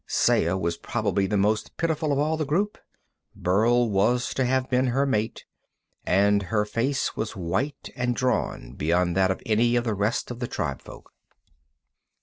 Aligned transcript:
Saya 0.07 0.57
was 0.57 0.77
probably 0.77 1.27
the 1.27 1.37
most 1.37 1.77
pitiful 1.77 2.11
of 2.11 2.17
all 2.17 2.35
the 2.35 2.43
group. 2.43 2.79
Burl 3.35 3.87
was 3.87 4.33
to 4.33 4.45
have 4.45 4.67
been 4.67 4.87
her 4.87 5.05
mate, 5.05 5.45
and 6.07 6.41
her 6.41 6.65
face 6.65 7.15
was 7.15 7.35
white 7.35 7.91
and 7.95 8.15
drawn 8.15 8.71
beyond 8.71 9.15
that 9.15 9.29
of 9.29 9.43
any 9.45 9.75
of 9.75 9.83
the 9.83 9.93
rest 9.93 10.31
of 10.31 10.39
the 10.39 10.47
tribefolk. 10.47 11.13